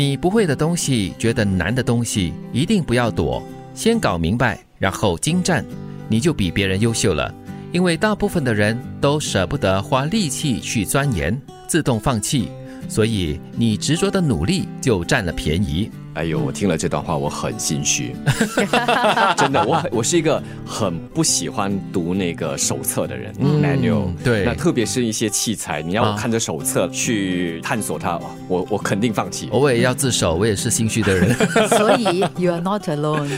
[0.00, 3.42] 你不会的东西，觉得难的东西，一定不要躲，
[3.74, 5.62] 先搞明白，然后精湛，
[6.08, 7.30] 你就比别人优秀了。
[7.70, 12.48] 因为大部分的人都舍不得花力气去钻研，自动放弃，
[12.88, 15.90] 所以你执着的努力就占了便宜。
[16.14, 18.14] 哎呦，我听了这段话，我很心虚，
[19.38, 29.48] 真的，我很我是一个很不喜欢读那个手册的人，manual，对那特别是一些器材，你要我啊看着手册去探索它，我我肯定放弃。
[29.52, 31.34] 我也要自首，我也是心虚的人。
[31.70, 33.28] 所以 you are not alone。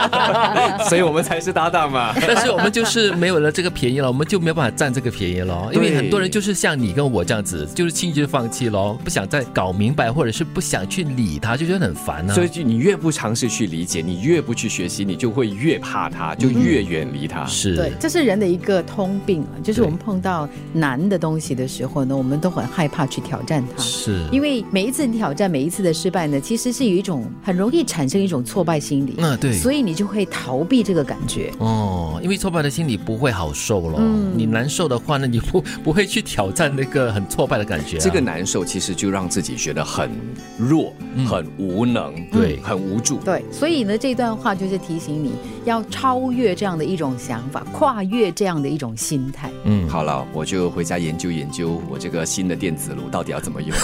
[0.88, 2.14] 所以我们才是搭档嘛。
[2.26, 5.68] 但是我们就是没有了这个便宜了，我们就没有办法占这个便宜了。
[5.72, 17.44] 因为很多人就是像你跟我这样子，就是轻易就放弃咯，不想再搞明白，或者是不想去理他，就觉得很烦啊呢、所以就你越不尝试去理解，你越不去学习，你就会越怕它，就越远离它。
[17.46, 23.82] 是，对，这是人的一个通病啊，就是我们碰到难的东西的时候呢，我们都很害怕去挑战它。
[23.82, 31.52] 是，因为每一次你挑战，每一次的失败呢，其实是有一种很容易产生一种挫败心理，嗯对所以你就会逃避这个感觉。
[31.58, 33.96] 哦，因为挫败的心理不会好受咯。
[33.98, 38.00] 嗯你难受的话呢，你不 不会去挑战那个很挫败的感觉、啊。
[38.00, 40.10] 这个难受其实就让自己觉得很
[40.56, 40.92] 弱、
[41.26, 43.18] 很无能、对很无助。
[43.18, 45.32] 对，所以呢，这段话就是提醒你
[45.64, 49.50] 要超越这样的一种想法，跨越这样的一种心态。
[49.64, 53.76] 嗯，好了，我就回家研究研究我这个新的电子炉到底要怎么用。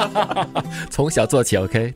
[0.90, 1.94] 从小做起，OK。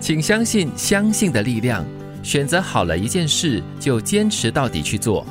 [0.00, 1.84] 请相信相信的力量，
[2.24, 5.24] 选择好了一件事就坚持到底去做，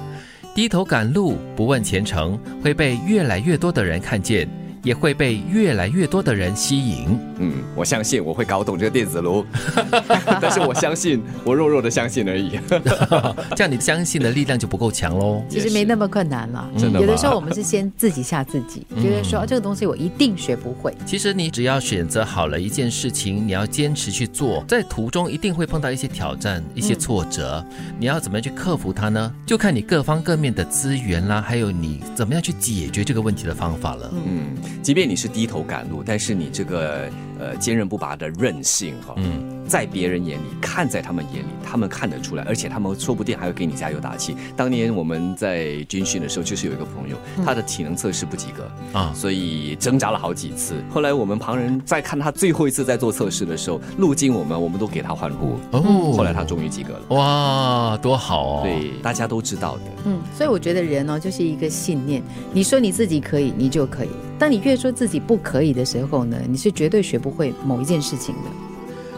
[0.56, 4.48] 低头赶路不问前程，会被越来越多的人看见，
[4.84, 7.20] 也会被越来越多的人吸引。
[7.38, 9.46] 嗯，我相信我会搞懂这个电子炉，
[10.42, 12.60] 但是我相信我弱弱的相信而已。
[13.56, 15.44] 这样你相信的力量就不够强喽。
[15.50, 20.94] 其实没那么困难了，真的有的时候我们是先自己吓自己，觉得说、哦这个东西我一定学不会。
[21.06, 27.64] 其实你只要选择好了一件事情，你要坚持去做，在途中一定会碰到一些挑战、一些挫折，
[28.00, 29.34] 你要怎么样去克服它呢？
[29.46, 34.12] 就看你各方各面的资源啦，还有你怎么样去解决这个问题的方法了。
[34.14, 37.10] 嗯，即便你是低头赶路，但是你这个
[37.40, 39.61] 呃坚韧不拔的韧性哈、嗯。
[39.72, 44.36] 在别人眼里，看在他们眼里，他们看得出来，而且他们说不定还会给你加油打气。
[44.54, 47.16] 当年我们在军训的时候，就是有一个朋友，
[47.46, 50.76] 他的体能测试不及格啊所以挣扎了好几次。
[50.90, 55.58] 后来我们旁人在看他最后一次在做测试的时候，路经我们，我们都给他欢呼。
[55.72, 57.16] 哦后来他终于及格了。
[57.16, 58.62] 哇，多好哦！
[58.64, 59.84] 对，大家都知道的。
[60.04, 62.22] 嗯，所以我觉得人呢、就是一个信念。
[62.52, 68.71] 你说你自己可以，你就可以；当你越说自己不可以的时候呢，你是绝对学不会某一件事情的。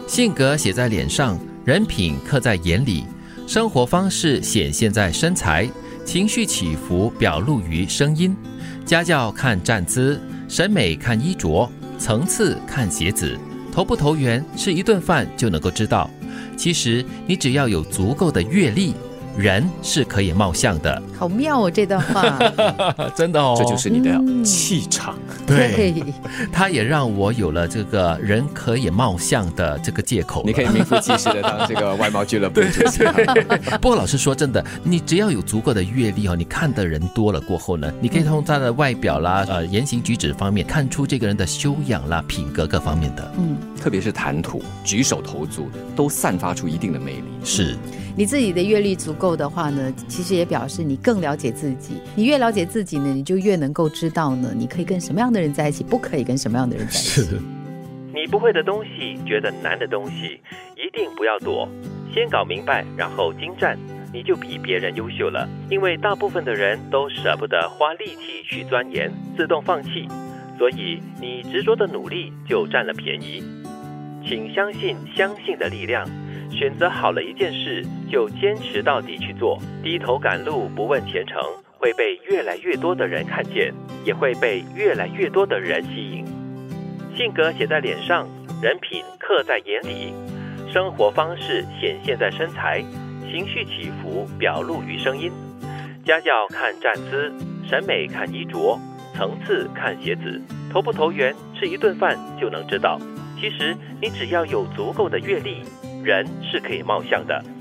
[0.06, 3.04] 性格写在脸上，人品刻在眼里，
[3.46, 5.68] 生活方式显现在身材，
[6.04, 8.36] 情绪起伏表露于声音。
[8.84, 13.36] 家教看站姿，审美看衣着，层次看鞋子，
[13.72, 16.08] 投不投缘，吃一顿饭就能够知道。
[16.56, 18.94] 其实你只要有足够的阅历，
[19.36, 21.02] 人是可以貌相的。
[21.16, 22.38] 好妙哦，这段话。
[23.14, 25.18] 真的哦这就是你的嗯气场。
[25.46, 26.02] 对，
[26.52, 30.42] 他也让我有了这个人可以貌相的这个借口。
[30.44, 33.04] 你可以名副其实的当这个外貌俱乐部 主席。
[33.80, 43.32] 不过老实说，真的，你只要有足够的阅历哦，你看的人多了过后呢，你可以从他的外表啦、呃言行举止方面看出这个人的修养啦、品格各方面的。
[43.38, 47.24] 嗯，特别是谈吐、举手投足，都散发出一定的魅力。
[47.42, 47.76] 是，
[48.16, 52.00] 你自己的阅历足够的话呢，其实也表示你更了解自己。
[52.16, 57.38] 你越了解自己呢，你就越能够知道呢，你可以跟什么样的人在一起，不可以跟什么样的人在一起。
[58.12, 60.40] 你不会的东西，觉得难的东西，
[60.76, 61.68] 一定不要躲，
[62.12, 63.78] 先搞明白，然后精湛，
[64.12, 65.48] 你就比别人优秀了。
[65.70, 70.08] 因为大部分的人都舍不得花力气去钻研，自动放弃，
[70.58, 73.42] 所以你执着的努力就占了便宜。
[74.26, 76.08] 请相信相信的力量，
[76.50, 81.40] 选择好了一件事就坚持到底去做，低头赶路不问前程，
[81.78, 83.72] 会被越来越多的人看见，
[84.04, 86.24] 也会被越来越多的人吸引。
[87.16, 88.28] 性格写在脸上，
[88.62, 90.12] 人品刻在眼里，
[90.72, 92.82] 生活方式显现在身材，
[93.30, 95.30] 情绪起伏表露于声音。
[96.04, 97.32] 家教看站姿，
[97.68, 98.78] 审美看衣着，
[99.14, 100.40] 层次看鞋子，
[100.72, 102.98] 投不投缘，吃一顿饭就能知道。
[103.40, 105.62] 其实你只要有足够的阅历，
[106.04, 107.53] 人是可以貌相的。